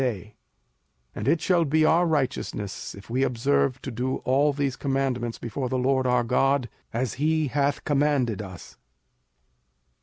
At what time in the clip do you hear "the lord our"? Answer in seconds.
5.69-6.23